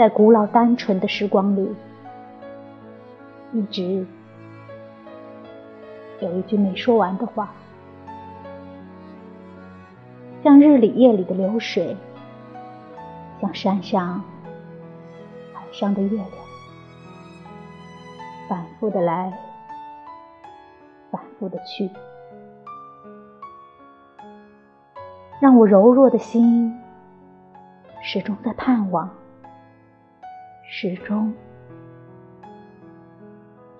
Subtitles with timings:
[0.00, 1.76] 在古老单纯的时光里，
[3.52, 4.06] 一直
[6.20, 7.52] 有一句没说完的话，
[10.42, 11.94] 像日里夜里的流水，
[13.42, 14.24] 像山上
[15.52, 16.28] 海上的月亮，
[18.48, 19.30] 反复的来，
[21.10, 21.90] 反复的去，
[25.42, 26.74] 让我柔弱的心
[28.00, 29.06] 始终在盼望。
[30.72, 31.34] 始终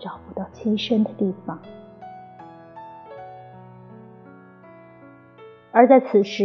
[0.00, 1.58] 找不到栖身的地方，
[5.70, 6.44] 而在此时，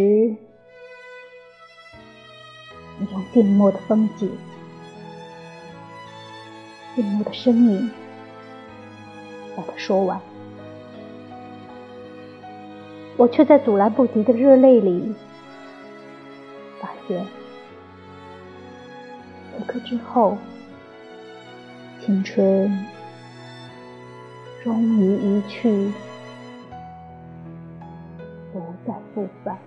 [3.00, 4.32] 你用静默的风景、
[6.96, 7.90] 静默的声音
[9.58, 10.22] 把它说完，
[13.18, 15.16] 我却在阻拦不及的热泪里
[16.80, 17.26] 发现。
[19.58, 20.38] 此刻之后，
[22.02, 22.70] 青春
[24.64, 25.92] 终于一去，
[28.52, 29.58] 不再复返。